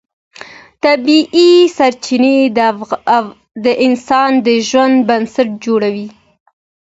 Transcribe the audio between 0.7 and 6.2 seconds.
طبیعي سرچینې د انسان د ژوند بنسټ جوړوي